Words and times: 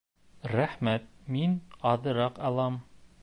Рәхмәт, 0.51 1.05
мин 1.37 1.53
аҙыраҡ 1.91 2.43
алам 2.51 2.81